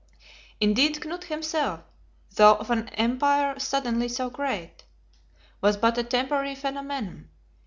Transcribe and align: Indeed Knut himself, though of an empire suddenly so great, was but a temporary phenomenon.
Indeed 0.59 0.95
Knut 0.95 1.25
himself, 1.25 1.81
though 2.33 2.55
of 2.55 2.71
an 2.71 2.89
empire 2.95 3.59
suddenly 3.59 4.07
so 4.07 4.31
great, 4.31 4.83
was 5.61 5.77
but 5.77 5.95
a 5.99 6.03
temporary 6.03 6.55
phenomenon. 6.55 7.29